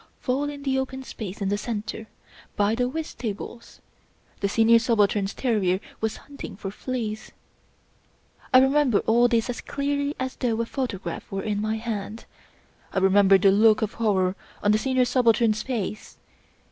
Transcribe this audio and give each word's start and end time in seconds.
Full 0.21 0.49
in 0.49 0.63
the 0.63 0.79
open 0.79 1.03
space 1.03 1.41
in 1.43 1.49
the 1.49 1.59
center, 1.59 2.07
by 2.55 2.73
the 2.73 2.89
whist 2.89 3.19
tables, 3.19 3.81
the 4.39 4.49
Senior 4.49 4.79
Subaltern's 4.79 5.31
terrier 5.35 5.79
was 5.99 6.17
hunting 6.25 6.55
for 6.55 6.71
fleas. 6.71 7.31
I 8.51 8.57
remember 8.57 9.01
all 9.05 9.27
this 9.27 9.47
as 9.47 9.61
clearly 9.61 10.15
as 10.19 10.37
though 10.37 10.59
a 10.59 10.65
photograph 10.65 11.31
were 11.31 11.43
in 11.43 11.61
my 11.61 11.75
hand. 11.75 12.25
I 12.91 12.97
remember 12.97 13.37
the 13.37 13.51
look 13.51 13.83
of 13.83 13.93
horror 13.93 14.35
on 14.63 14.71
the 14.71 14.79
Senior 14.79 15.05
Subaltern's 15.05 15.61
face. 15.61 16.17